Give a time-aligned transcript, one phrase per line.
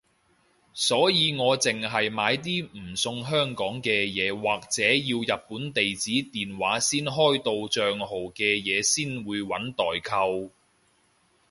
[0.73, 10.51] 所以我淨係買啲唔送香港嘅嘢或者要日本地址電話先開到帳號嘅嘢先會搵代購